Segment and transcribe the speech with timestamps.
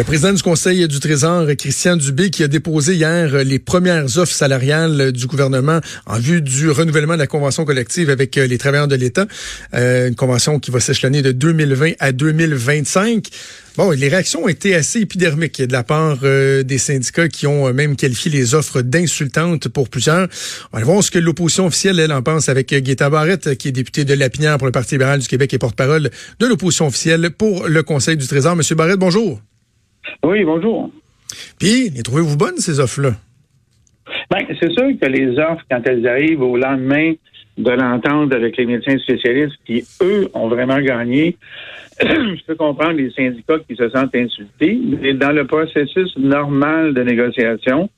[0.00, 4.32] Le président du Conseil du Trésor, Christian Dubé, qui a déposé hier les premières offres
[4.32, 8.94] salariales du gouvernement en vue du renouvellement de la convention collective avec les travailleurs de
[8.94, 9.26] l'État,
[9.74, 13.28] euh, une convention qui va s'échelonner de 2020 à 2025.
[13.76, 17.68] Bon, les réactions ont été assez épidermiques de la part euh, des syndicats qui ont
[17.68, 20.28] euh, même qualifié les offres d'insultantes pour plusieurs.
[20.72, 23.72] On va voir ce que l'opposition officielle, elle, en pense avec Guetta Barrette, qui est
[23.72, 27.68] député de Lapinière pour le Parti libéral du Québec et porte-parole de l'opposition officielle pour
[27.68, 28.56] le Conseil du Trésor.
[28.56, 29.42] Monsieur Barrette, bonjour.
[30.22, 30.90] Oui, bonjour.
[31.58, 33.12] Puis, les trouvez-vous bonnes, ces offres-là?
[34.30, 37.12] Bien, c'est sûr que les offres, quand elles arrivent au lendemain
[37.58, 41.36] de l'entente avec les médecins spécialistes, qui, eux, ont vraiment gagné,
[42.00, 47.02] je peux comprendre les syndicats qui se sentent insultés, mais dans le processus normal de
[47.02, 47.90] négociation,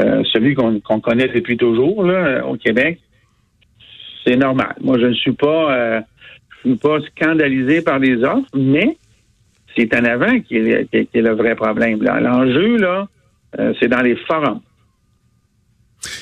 [0.00, 3.00] euh, celui qu'on connaît depuis toujours là, au Québec,
[4.24, 4.74] c'est normal.
[4.80, 6.00] Moi, je ne suis pas, euh,
[6.64, 8.96] je suis pas scandalisé par les offres, mais
[9.78, 12.02] c'est en avant qui est, le vrai problème.
[12.02, 13.06] L'enjeu, là,
[13.58, 14.60] euh, c'est dans les forums.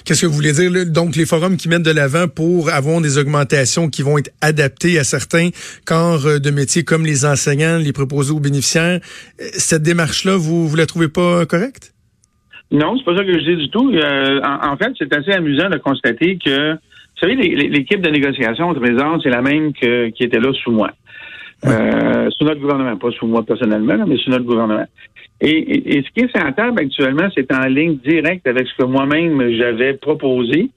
[0.05, 0.71] Qu'est-ce que vous voulez dire?
[0.87, 4.99] Donc, les forums qui mettent de l'avant pour avoir des augmentations qui vont être adaptées
[4.99, 5.51] à certains
[5.85, 9.01] corps euh, de métiers comme les enseignants, les préposés aux bénéficiaires.
[9.41, 11.93] Euh, cette démarche-là, vous vous la trouvez pas correcte?
[12.71, 13.93] Non, c'est pas ça que je dis du tout.
[13.95, 19.21] en, fait, c'est assez amusant de constater que, vous savez, l'équipe de négociation au Trésor,
[19.23, 20.91] c'est la même que, qui était là sous moi.
[21.65, 24.87] Euh, sous notre gouvernement, pas sous moi personnellement, mais sous notre gouvernement.
[25.41, 28.85] Et, ce qui est sur la table actuellement, c'est en ligne directe avec ce que
[28.85, 30.71] moi-même j'avais proposé.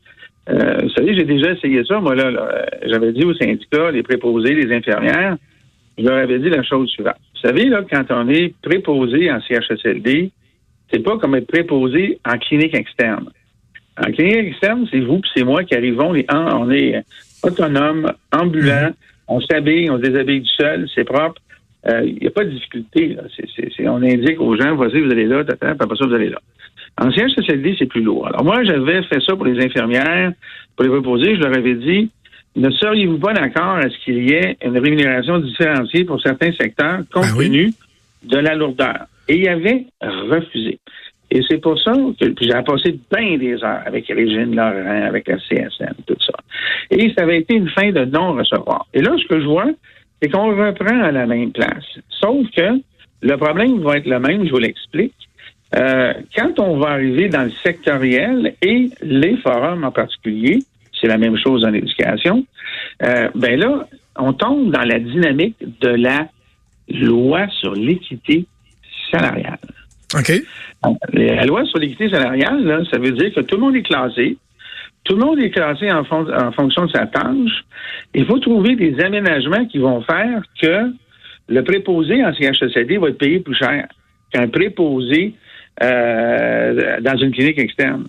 [0.50, 2.00] Euh, vous savez, j'ai déjà essayé ça.
[2.00, 5.38] Moi, là, j'avais dit aux syndicats, les préposés, les infirmières,
[5.98, 7.16] je leur avais dit la chose suivante.
[7.36, 10.32] Vous savez, là, quand on est préposé en CHSLD,
[10.92, 13.30] c'est pas comme être préposé en clinique externe.
[13.98, 17.04] En clinique externe, c'est vous puis c'est moi qui arrivons, les, on est
[17.44, 18.92] autonome, ambulant,
[19.30, 21.42] on s'habille, on se déshabille du seul, c'est propre.
[21.86, 23.16] Il euh, n'y a pas de difficulté.
[23.16, 23.24] Là.
[23.92, 26.40] on indique aux gens, voici, vous allez là, tata, puis après ça, vous allez là.
[26.98, 28.28] En CHSLD, c'est plus lourd.
[28.28, 30.34] Alors moi, j'avais fait ça pour les infirmières,
[30.76, 32.10] pour les reposer, je leur avais dit,
[32.56, 37.00] ne seriez-vous pas d'accord à ce qu'il y ait une rémunération différenciée pour certains secteurs
[37.14, 37.74] compte ben tenu
[38.24, 39.06] de la lourdeur?
[39.30, 40.80] Et il y avait refusé.
[41.32, 45.38] Et c'est pour ça que j'ai passé bien des heures avec Régine Laurent, avec la
[45.38, 46.34] CSN, tout ça.
[46.90, 48.88] Et ça avait été une fin de non-recevoir.
[48.94, 49.70] Et là, ce que je vois,
[50.22, 51.86] c'est qu'on reprend à la même place.
[52.10, 52.82] Sauf que
[53.22, 55.14] le problème va être le même, je vous l'explique.
[55.76, 60.60] Euh, quand on va arriver dans le sectoriel et les forums en particulier,
[61.00, 62.44] c'est la même chose en éducation,
[63.04, 66.28] euh, ben là, on tombe dans la dynamique de la
[66.90, 68.46] loi sur l'équité
[69.12, 69.60] salariale.
[70.16, 70.32] OK.
[71.14, 74.38] La loi sur l'équité salariale, ça veut dire que tout le monde est classé.
[75.04, 77.64] Tout le monde est classé en, fonction de sa tâche.
[78.14, 80.92] Il faut trouver des aménagements qui vont faire que
[81.48, 83.88] le préposé en CHSLD va être payé plus cher
[84.32, 85.34] qu'un préposé
[85.82, 88.08] euh, dans une clinique externe.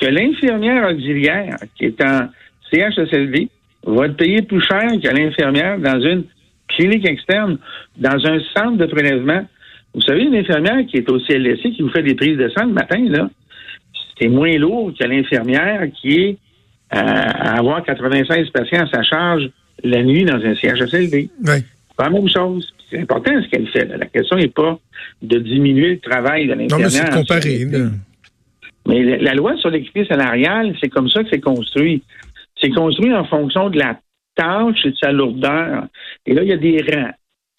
[0.00, 2.28] Que l'infirmière auxiliaire qui est en
[2.70, 3.48] CHSLD
[3.86, 6.24] va être payé plus cher que l'infirmière dans une
[6.68, 7.58] clinique externe,
[7.96, 9.44] dans un centre de prélèvement
[9.94, 12.64] vous savez, une infirmière qui est au CLSC, qui vous fait des prises de sang
[12.64, 13.28] le matin, là,
[14.18, 16.38] c'est moins lourd que l'infirmière qui est
[16.94, 19.50] euh, à avoir 96 patients à sa charge
[19.82, 21.30] la nuit dans un CHSLD.
[21.44, 21.54] Oui.
[21.54, 22.72] C'est pas la même chose.
[22.90, 23.84] C'est important ce qu'elle fait.
[23.84, 24.78] La question n'est pas
[25.22, 26.78] de diminuer le travail de l'infirmière.
[26.78, 27.66] Non, mais c'est de comparer.
[28.86, 32.02] Mais la, loi sur l'équité salariale, c'est comme ça que c'est construit.
[32.60, 33.98] C'est construit en fonction de la
[34.34, 35.86] tâche et de sa lourdeur.
[36.26, 37.12] Et là, il y a des rangs.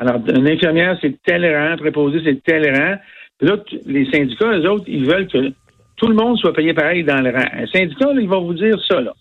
[0.03, 2.95] Alors, une infirmière, c'est tel rang, préposé, c'est tel rang.
[3.39, 3.55] Puis là,
[3.85, 5.53] les syndicats, eux autres, ils veulent que
[5.95, 7.47] tout le monde soit payé pareil dans le rang.
[7.53, 9.13] Un syndicat, il va vous dire ça, là.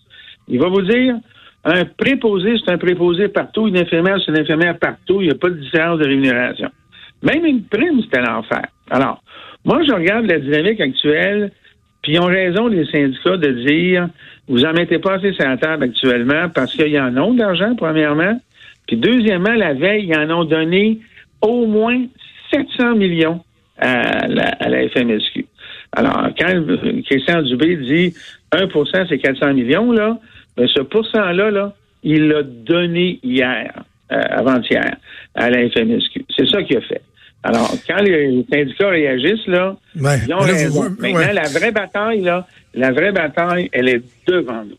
[0.49, 1.15] Il va vous dire,
[1.63, 5.35] un préposé, c'est un préposé partout, une infirmière, c'est une infirmière partout, il n'y a
[5.35, 6.69] pas de différence de rémunération.
[7.21, 8.63] Même une prime, c'est un enfer.
[8.91, 9.23] Alors,
[9.63, 11.51] moi, je regarde la dynamique actuelle,
[12.01, 14.09] puis ils ont raison, les syndicats, de dire,
[14.49, 17.73] vous en mettez pas assez sur la table actuellement parce qu'il y en a d'argent,
[17.77, 18.37] premièrement,
[18.87, 20.99] puis deuxièmement, la veille, ils en ont donné
[21.41, 22.05] au moins
[22.53, 23.43] 700 millions
[23.77, 25.45] à la, à la FMSQ.
[25.91, 26.53] Alors, quand
[27.05, 28.13] Christian Dubé dit
[28.51, 30.17] 1% c'est 400 millions, là,
[30.57, 34.97] mais ce pourcent-là, là, il l'a donné hier, euh, avant-hier,
[35.35, 36.25] à la FMSQ.
[36.35, 37.01] C'est ça qu'il a fait.
[37.43, 40.89] Alors, quand les syndicats réagissent, là, ils ont raison.
[40.97, 44.77] Maintenant, la vraie bataille, là, la vraie bataille, elle est devant nous.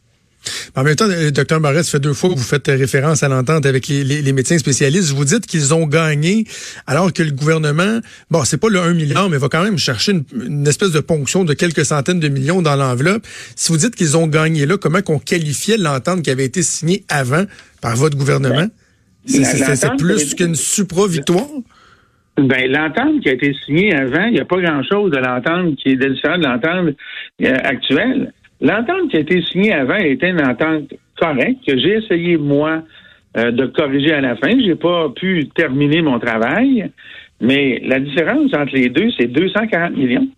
[0.76, 3.28] En même temps, euh, docteur Barrett, ça fait deux fois que vous faites référence à
[3.28, 5.12] l'entente avec les, médecins spécialistes.
[5.12, 6.44] Vous dites qu'ils ont gagné
[6.86, 8.00] alors que le gouvernement,
[8.30, 11.44] bon, c'est pas le 1 milliard, mais va quand même chercher une, espèce de ponction
[11.44, 13.26] de quelques centaines de millions dans l'enveloppe.
[13.56, 17.04] Si vous dites qu'ils ont gagné là, comment qu'on qualifiait l'entente qui avait été signée
[17.08, 17.44] avant
[17.80, 18.68] par votre gouvernement?
[19.26, 21.48] C'est plus qu'une supra-victoire?
[22.36, 25.90] Ben, l'entente qui a été signée avant, il n'y a pas grand-chose de l'entente qui
[25.90, 26.08] est de
[26.42, 26.96] l'entente
[27.42, 28.32] euh, actuelle.
[28.60, 32.82] L'entente qui a été signée avant était une entente correcte que j'ai essayé, moi,
[33.36, 34.50] euh, de corriger à la fin.
[34.58, 36.90] J'ai pas pu terminer mon travail,
[37.40, 40.28] mais la différence entre les deux, c'est 240 millions.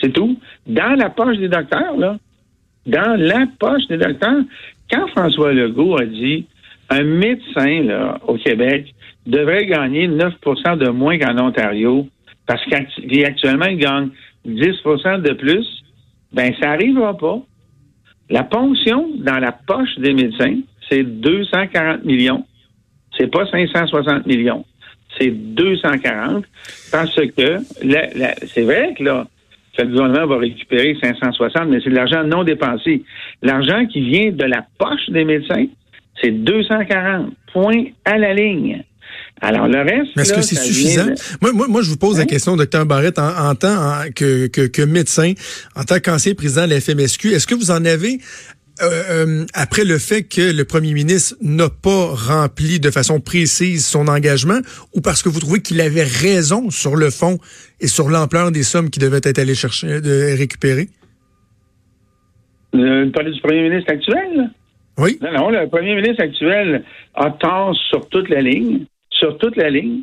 [0.00, 0.38] C'est tout.
[0.66, 2.18] Dans la poche des docteurs, là.
[2.86, 4.42] Dans la poche des docteurs.
[4.90, 6.46] Quand François Legault a dit
[6.90, 8.94] un médecin là, au Québec
[9.26, 12.06] devrait gagner 9% de moins qu'en Ontario
[12.46, 14.08] parce qu'actuellement, il gagne
[14.46, 15.66] 10% de plus,
[16.32, 17.40] ben ça n'arrivera pas.
[18.28, 20.58] La ponction dans la poche des médecins,
[20.88, 22.44] c'est 240 millions.
[23.16, 24.64] C'est pas 560 millions.
[25.18, 26.44] C'est 240
[26.90, 27.58] parce que
[28.46, 29.26] c'est vrai que là,
[29.78, 33.04] le gouvernement va récupérer 560, mais c'est de l'argent non dépensé.
[33.42, 35.66] L'argent qui vient de la poche des médecins,
[36.20, 38.82] c'est 240 points à la ligne.
[39.40, 40.16] Alors, le reste.
[40.16, 41.06] Est-ce que c'est suffisant?
[41.42, 42.26] Moi, moi, moi, je vous pose la hein?
[42.26, 45.34] question, docteur Barrette, en, tant que, que, que, médecin,
[45.74, 48.18] en tant qu'ancien président de la FMSQ, est-ce que vous en avez
[48.82, 53.86] euh, euh, après le fait que le premier ministre n'a pas rempli de façon précise
[53.86, 54.58] son engagement
[54.94, 57.38] ou parce que vous trouvez qu'il avait raison sur le fond
[57.80, 60.88] et sur l'ampleur des sommes qui devaient être allées chercher, de récupérer?
[62.74, 64.50] Euh, parler du premier ministre actuel?
[64.98, 65.18] Oui.
[65.22, 66.84] Non, non, le premier ministre actuel
[67.14, 68.84] a tort sur toute la ligne
[69.18, 70.02] sur toute la ligne.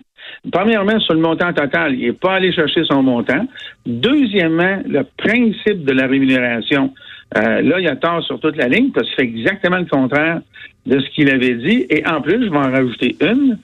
[0.51, 3.45] Premièrement, sur le montant total, il n'est pas allé chercher son montant.
[3.85, 6.93] Deuxièmement, le principe de la rémunération,
[7.37, 10.41] euh, là, il a tort sur toute la ligne parce qu'il fait exactement le contraire
[10.85, 11.85] de ce qu'il avait dit.
[11.89, 13.57] Et en plus, je vais en rajouter une.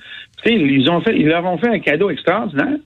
[0.46, 2.78] ils ont fait, ils leur ont fait un cadeau extraordinaire.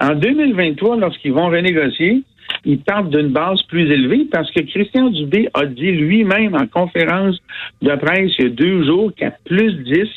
[0.00, 2.22] En 2023, lorsqu'ils vont renégocier,
[2.64, 7.38] ils partent d'une base plus élevée parce que Christian Dubé a dit lui-même en conférence
[7.82, 10.08] de presse il y a deux jours qu'à plus 10,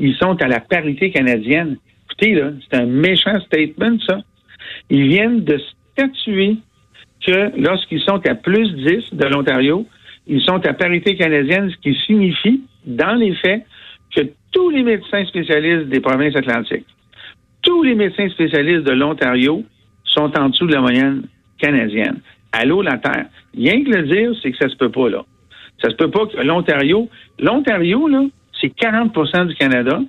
[0.00, 1.76] ils sont à la parité canadienne.
[2.06, 4.20] Écoutez, là, c'est un méchant statement, ça.
[4.88, 5.60] Ils viennent de
[5.92, 6.56] statuer
[7.24, 9.86] que lorsqu'ils sont à plus 10 de l'Ontario,
[10.26, 13.64] ils sont à parité canadienne, ce qui signifie, dans les faits,
[14.16, 16.86] que tous les médecins spécialistes des provinces atlantiques,
[17.62, 19.62] tous les médecins spécialistes de l'Ontario
[20.04, 21.24] sont en dessous de la moyenne
[21.58, 22.20] canadienne.
[22.52, 23.26] Allô, la Terre.
[23.54, 25.24] Rien que le dire, c'est que ça se peut pas, là.
[25.82, 27.08] Ça se peut pas que l'Ontario,
[27.38, 28.24] l'Ontario, là,
[28.60, 30.00] c'est 40% du Canada.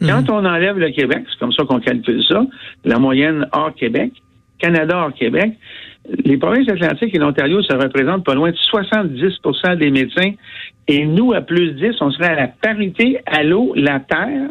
[0.00, 0.30] Quand mhm.
[0.30, 2.46] on enlève le Québec, c'est comme ça qu'on calcule ça,
[2.84, 4.12] la moyenne hors Québec,
[4.58, 5.52] Canada hors Québec,
[6.24, 10.32] les provinces atlantiques et l'Ontario se représentent pas loin de 70% des médecins.
[10.88, 14.48] Et nous, à plus 10, on serait à la parité à l'eau, la terre.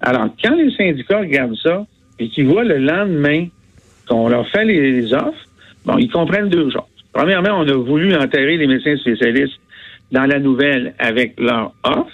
[0.00, 1.86] Alors, quand les syndicats regardent ça
[2.18, 3.46] et qu'ils voient le lendemain
[4.08, 5.46] qu'on leur fait les offres,
[5.86, 6.82] bon, ils comprennent deux choses.
[7.12, 9.58] Premièrement, on a voulu enterrer les médecins spécialistes
[10.10, 12.12] dans la nouvelle avec leur offre.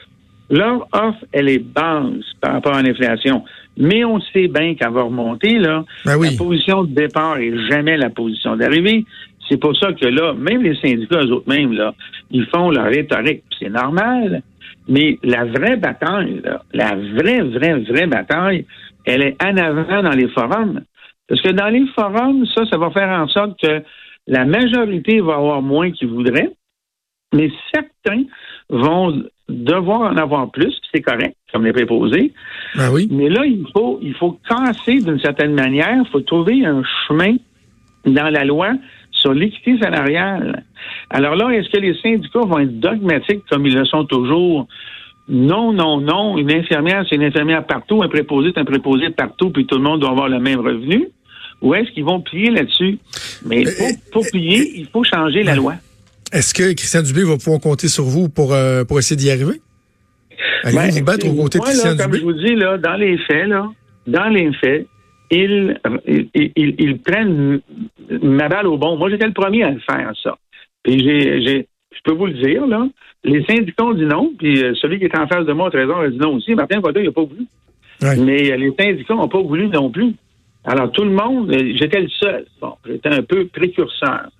[0.51, 3.45] Leur offre, elle est basse par rapport à l'inflation.
[3.77, 5.85] Mais on sait bien qu'elle va remonter, là.
[6.05, 9.05] Ben la position de départ est jamais la position d'arrivée.
[9.49, 11.95] C'est pour ça que là, même les syndicats, eux autres mêmes, là,
[12.31, 13.45] ils font leur rhétorique.
[13.59, 14.43] C'est normal.
[14.89, 18.67] Mais la vraie bataille, là, la vraie, vraie, vraie bataille,
[19.05, 20.81] elle est en avant dans les forums.
[21.29, 23.83] Parce que dans les forums, ça, ça va faire en sorte que
[24.27, 26.51] la majorité va avoir moins qu'ils voudraient,
[27.33, 28.25] mais certains
[28.69, 32.33] vont devoir en avoir plus, c'est correct, comme les préposés.
[32.77, 33.09] Ben oui.
[33.11, 37.37] Mais là, il faut, il faut casser d'une certaine manière, il faut trouver un chemin
[38.07, 38.73] dans la loi
[39.11, 40.65] sur l'équité salariale.
[41.11, 44.67] Alors là, est-ce que les syndicats vont être dogmatiques comme ils le sont toujours?
[45.29, 46.39] Non, non, non.
[46.39, 48.03] Une infirmière, c'est une infirmière partout.
[48.03, 51.09] Un préposé, c'est un préposé partout, puis tout le monde doit avoir le même revenu.
[51.61, 52.99] Ou est-ce qu'ils vont plier là-dessus?
[53.45, 55.75] Mais pour, pour plier, il faut changer la loi.
[56.33, 59.61] Est-ce que Christian Dubé va pouvoir compter sur vous pour, euh, pour essayer d'y arriver?
[60.63, 62.03] Allez-vous ben, vous battre aux côtés de Christian là, Dubé?
[62.03, 63.69] Comme je vous dis, là, dans les faits, là,
[64.07, 64.87] dans les faits,
[65.31, 65.79] ils,
[66.35, 67.61] ils, ils, prennent
[68.23, 68.97] ma balle au bon.
[68.97, 70.37] Moi, j'étais le premier à le faire, ça.
[70.83, 72.89] Puis j'ai, j'ai, je peux vous le dire, là,
[73.25, 75.71] les syndicats ont dit non, puis euh, celui qui est en face de moi au
[75.71, 76.55] Trésor a dit non aussi.
[76.55, 77.47] Martin Vaudeau, il n'a pas voulu.
[78.03, 80.15] Mais euh, les syndicats n'ont pas voulu non plus.
[80.65, 82.47] Alors, tout le monde, j'étais le seul.
[82.61, 84.31] Bon, j'étais un peu précurseur.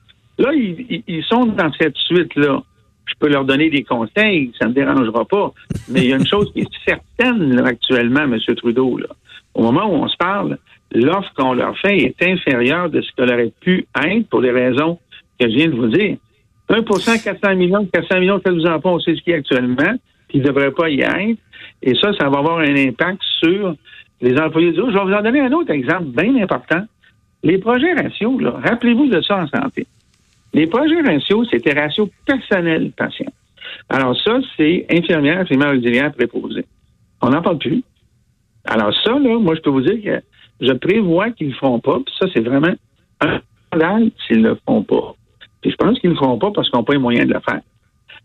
[0.41, 2.63] Là, ils, sont dans cette suite-là.
[3.05, 5.53] Je peux leur donner des conseils, ça ne me dérangera pas.
[5.91, 8.39] Mais il y a une chose qui est certaine actuellement, M.
[8.57, 8.97] Trudeau.
[8.97, 9.09] Là.
[9.55, 10.57] Au moment où on se parle,
[10.93, 14.99] l'offre qu'on leur fait est inférieure de ce qu'elle aurait pu être pour les raisons
[15.39, 16.17] que je viens de vous dire.
[16.71, 19.39] 1% 400 millions, 400 millions, ça vous en pas, on sait ce qu'il y a
[19.39, 19.95] actuellement,
[20.29, 21.39] puis il ne devrait pas y être.
[21.83, 23.75] Et ça, ça va avoir un impact sur
[24.23, 26.83] les employés du Je vais vous en donner un autre exemple bien important.
[27.43, 29.87] Les projets ratios, rappelez-vous de ça en santé.
[30.53, 33.33] Les projets ratios, c'était ratio personnel patient.
[33.89, 36.65] Alors ça, c'est infirmière, infirmière auxiliaire préposée.
[37.23, 37.83] On n'en parle plus.
[38.65, 40.23] Alors ça, là, moi, je peux vous dire que
[40.61, 42.75] je prévois qu'ils ne le feront pas, puis ça, c'est vraiment
[43.21, 45.15] un scandale s'ils ne le font pas.
[45.61, 47.35] Puis je pense qu'ils ne le feront pas parce qu'on n'a pas les moyens de
[47.35, 47.61] le faire.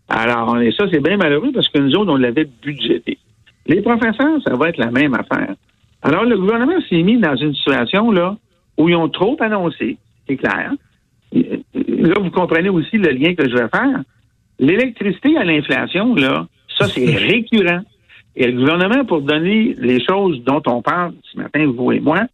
[0.08, 3.18] Alors, ça, c'est bien malheureux parce que nous autres, on l'avait budgété.
[3.66, 5.54] Les professeurs, ça va être la même affaire.
[6.02, 8.36] Alors, le gouvernement s'est mis dans une situation là
[8.78, 10.72] où ils ont trop annoncé, c'est clair.
[11.96, 14.02] Là, vous comprenez aussi le lien que je vais faire.
[14.58, 16.46] L'électricité à l'inflation, là,
[16.78, 17.82] ça, c'est récurrent.
[18.36, 22.26] Et le gouvernement, pour donner les choses dont on parle ce matin, vous et moi,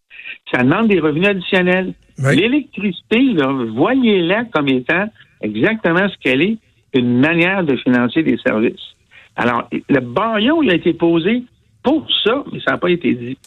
[0.52, 1.94] ça demande des revenus additionnels.
[2.18, 5.06] L'électricité, là, voyez-la comme étant
[5.40, 6.58] exactement ce qu'elle est,
[6.94, 8.94] une manière de financer des services.
[9.36, 11.44] Alors, le baillon, il a été posé
[11.82, 13.38] pour ça, mais ça n'a pas été dit.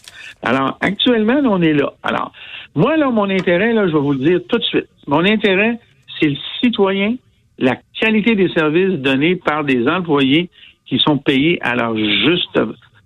[0.42, 1.94] Alors, actuellement, on est là.
[2.04, 2.32] Alors,
[2.74, 4.90] moi, là, mon intérêt, là, je vais vous le dire tout de suite.
[5.08, 5.80] Mon intérêt,
[6.20, 7.16] c'est le citoyen,
[7.58, 10.50] la qualité des services donnés par des employés
[10.86, 12.60] qui sont payés à leur juste,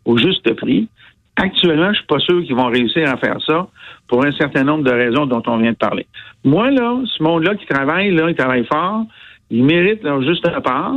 [0.05, 0.87] au juste prix.
[1.35, 3.67] Actuellement, je suis pas sûr qu'ils vont réussir à faire ça
[4.07, 6.05] pour un certain nombre de raisons dont on vient de parler.
[6.43, 9.05] Moi, là, ce monde-là qui travaille, là, il travaille fort,
[9.49, 10.95] il mérite leur juste part.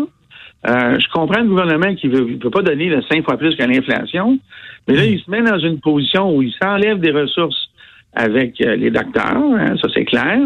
[0.69, 3.65] Euh, je comprends le gouvernement qui veut, peut pas donner le cinq fois plus que
[3.65, 4.39] l'inflation,
[4.87, 7.69] mais là, il se met dans une position où il s'enlève des ressources
[8.15, 10.39] avec euh, les docteurs, hein, ça c'est clair.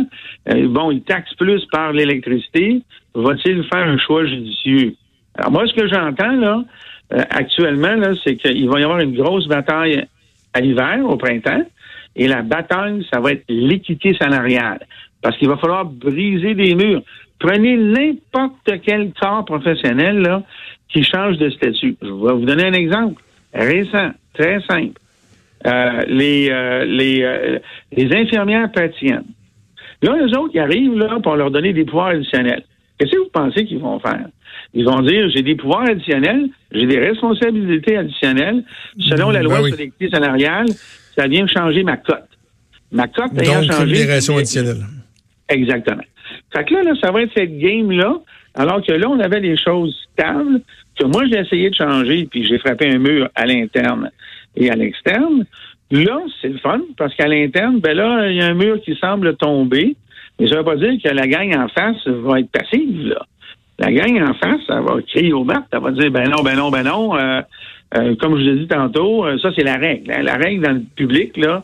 [0.48, 2.82] Euh, bon, il taxe plus par l'électricité.
[3.14, 4.94] Va-t-il faire un choix judicieux?
[5.36, 6.62] Alors moi, ce que j'entends là,
[7.30, 10.06] actuellement, là, c'est qu'il va y avoir une grosse bataille
[10.52, 11.64] à l'hiver, au printemps,
[12.16, 14.80] et la bataille, ça va être l'équité salariale.
[15.22, 17.02] Parce qu'il va falloir briser des murs.
[17.38, 20.42] Prenez n'importe quel corps professionnel là,
[20.88, 21.96] qui change de statut.
[22.00, 24.98] Je vais vous donner un exemple récent, très simple.
[25.66, 27.58] Euh, les, euh, les, euh,
[27.92, 29.24] les infirmières praticiennes.
[30.02, 32.62] Là, les autres qui arrivent là pour leur donner des pouvoirs additionnels.
[32.98, 34.26] Qu'est-ce que vous pensez qu'ils vont faire?
[34.74, 38.62] Ils vont dire j'ai des pouvoirs additionnels, j'ai des responsabilités additionnelles.
[38.98, 40.66] Selon la loi ben sur l'équité salariale,
[41.16, 42.28] ça vient changer ma cote.
[42.92, 44.10] Ma cote ayant Donc, changé.
[44.10, 44.84] additionnelle.
[45.48, 46.02] Exactement.
[46.54, 48.18] Fait que là, là, ça va être cette game-là,
[48.54, 50.60] alors que là, on avait les choses stables,
[50.98, 54.10] que moi, j'ai essayé de changer, puis j'ai frappé un mur à l'interne
[54.56, 55.44] et à l'externe.
[55.90, 58.96] Là, c'est le fun, parce qu'à l'interne, ben là, il y a un mur qui
[58.96, 59.96] semble tomber,
[60.38, 63.24] mais ça ne veut pas dire que la gang en face va être passive, là.
[63.78, 66.56] La gang en face, ça va crier au bat, ça va dire, ben non, ben
[66.56, 67.42] non, ben non, euh,
[67.94, 70.10] euh, comme je l'ai dit tantôt, euh, ça, c'est la règle.
[70.12, 70.22] Hein.
[70.22, 71.62] La règle dans le public, là,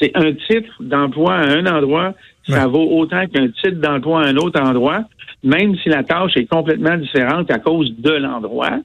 [0.00, 2.14] c'est un titre d'emploi à un endroit,
[2.48, 5.04] ça vaut autant qu'un titre d'emploi à un autre endroit,
[5.44, 8.78] même si la tâche est complètement différente à cause de l'endroit.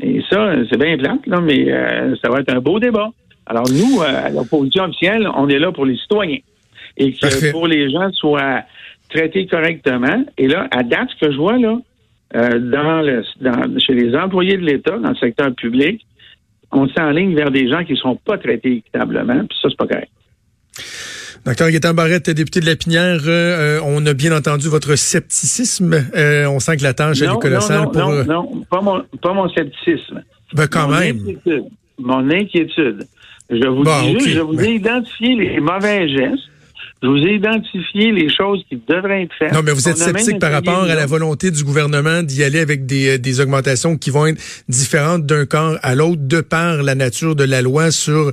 [0.00, 3.08] Et ça, c'est bien plate, là, mais euh, ça va être un beau débat.
[3.46, 6.38] Alors nous, euh, à l'opposition officielle, on est là pour les citoyens
[6.96, 8.62] et que pour les gens soient
[9.08, 10.24] traités correctement.
[10.36, 11.78] Et là, à date, ce que je vois là,
[12.36, 16.04] euh, dans le, dans, chez les employés de l'État, dans le secteur public,
[16.70, 19.86] on s'enligne vers des gens qui ne sont pas traités équitablement, puis ça, c'est pas
[19.86, 20.10] correct.
[21.44, 25.94] Docteur Gaétan Barrette, député de la Pinière, euh, on a bien entendu votre scepticisme.
[26.14, 27.84] Euh, on sent que la tâche est colossale.
[27.84, 30.22] Non, non, non, non, pas mon, pas mon scepticisme.
[30.54, 31.16] Ben, quand même.
[31.16, 31.64] Inquiétude,
[31.98, 33.06] mon inquiétude.
[33.50, 34.74] Je vous dis juste, je vous ai ben.
[34.74, 36.44] identifié les mauvais gestes
[37.02, 39.52] je vous ai identifié les choses qui devraient être faites.
[39.52, 42.86] Non, mais vous êtes sceptique par rapport à la volonté du gouvernement d'y aller avec
[42.86, 46.96] des, euh, des, augmentations qui vont être différentes d'un corps à l'autre de par la
[46.96, 48.32] nature de la loi sur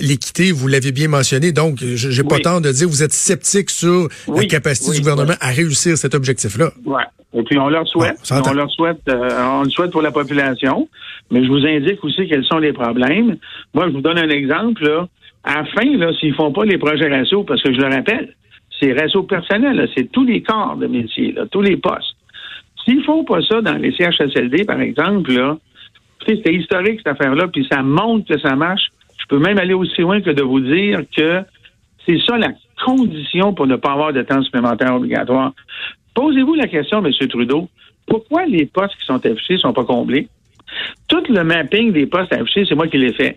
[0.00, 0.50] l'équité.
[0.50, 1.52] Vous l'avez bien mentionné.
[1.52, 5.48] Donc, j'ai pas tort de dire vous êtes sceptique sur la capacité du gouvernement à
[5.48, 6.70] réussir cet objectif-là.
[6.86, 7.04] Ouais.
[7.34, 9.28] Et puis on leur souhaite, on leur souhaite, euh,
[9.60, 10.88] on le souhaite pour la population.
[11.30, 13.36] Mais je vous indique aussi quels sont les problèmes.
[13.74, 14.84] Moi, je vous donne un exemple.
[14.84, 15.06] Là
[15.46, 18.34] à fin, là, s'ils font pas les projets ratios, parce que je le rappelle,
[18.80, 22.16] c'est réseau personnel, c'est tous les corps de métier, tous les postes.
[22.84, 25.56] S'ils font pas ça dans les CHSLD, par exemple, là,
[26.26, 28.88] c'est historique cette affaire-là, puis ça montre que ça marche.
[29.18, 31.42] Je peux même aller aussi loin que de vous dire que
[32.04, 32.50] c'est ça la
[32.84, 35.52] condition pour ne pas avoir de temps supplémentaire obligatoire.
[36.14, 37.12] Posez-vous la question, M.
[37.28, 37.68] Trudeau,
[38.06, 40.28] pourquoi les postes qui sont affichés ne sont pas comblés?
[41.08, 43.36] Tout le mapping des postes affichés, c'est moi qui l'ai fait.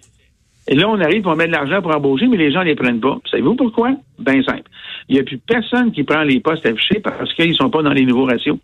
[0.72, 2.76] Et là, on arrive, on met de l'argent pour embaucher, mais les gens ne les
[2.76, 3.18] prennent pas.
[3.30, 3.96] Savez-vous pourquoi?
[4.20, 4.70] Bien simple.
[5.10, 7.82] Il n'y a plus personne qui prend les postes affichés parce qu'ils ne sont pas
[7.82, 8.60] dans les nouveaux ratios.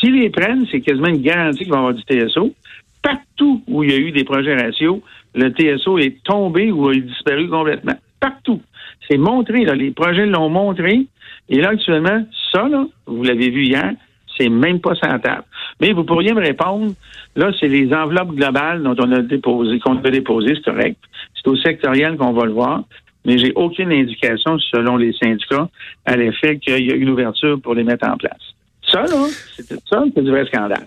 [0.00, 2.52] S'ils les prennent, c'est quasiment une garantie qu'il va y avoir du TSO.
[3.00, 5.00] Partout où il y a eu des projets ratios,
[5.36, 7.94] le TSO est tombé ou a disparu complètement.
[8.18, 8.60] Partout.
[9.08, 9.76] C'est montré, là.
[9.76, 11.06] Les projets l'ont montré.
[11.48, 13.92] Et là, actuellement, ça, là, vous l'avez vu hier,
[14.36, 15.44] C'est même pas sans table.
[15.80, 16.92] Mais vous pourriez me répondre,
[17.36, 20.98] là, c'est les enveloppes globales dont on a déposé, qu'on a déposé, c'est correct.
[21.34, 22.84] C'est au sectoriel qu'on va le voir.
[23.24, 25.68] Mais j'ai aucune indication, selon les syndicats,
[26.06, 28.54] à l'effet qu'il y a une ouverture pour les mettre en place.
[28.90, 30.86] Ça, là, c'est ça, c'est du vrai scandale.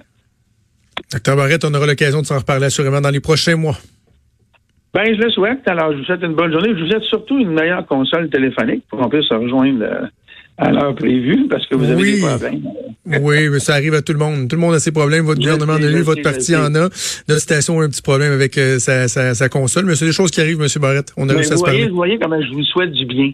[1.12, 3.76] Docteur Barrette, on aura l'occasion de s'en reparler assurément dans les prochains mois.
[4.94, 5.68] Ben, je le souhaite.
[5.68, 6.70] Alors, je vous souhaite une bonne journée.
[6.76, 10.06] Je vous souhaite surtout une meilleure console téléphonique pour qu'on puisse se rejoindre euh,
[10.58, 12.14] à l'heure prévue parce que vous avez Oui.
[12.16, 12.62] des problèmes.
[13.22, 14.48] Oui, mais ça arrive à tout le monde.
[14.48, 15.26] Tout le monde a ses problèmes.
[15.26, 16.88] Votre Je gouvernement en a eu, votre parti en a.
[17.28, 19.86] Notre station a un petit problème avec euh, sa, sa, sa console.
[19.86, 20.68] Mais c'est des choses qui arrivent, M.
[20.80, 21.12] Barrette.
[21.18, 23.32] On a Mais à vous, se voyez, vous voyez comment je vous souhaite du bien.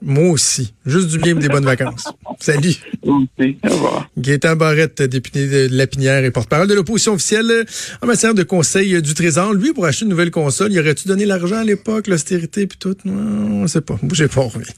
[0.00, 0.72] Moi aussi.
[0.86, 2.04] Juste du bien et des bonnes vacances.
[2.38, 2.76] Salut.
[3.04, 3.58] Merci.
[3.68, 4.08] Au revoir.
[4.16, 7.64] Gaétan Barrette, député de Lapinière et porte-parole de l'opposition officielle euh,
[8.00, 9.52] en matière de conseil euh, du Trésor.
[9.52, 12.94] Lui, pour acheter une nouvelle console, il aurait-tu donné l'argent à l'époque, l'austérité puis tout?
[13.04, 13.98] Non, on sait pas.
[14.00, 14.70] Bougez pas, on revient.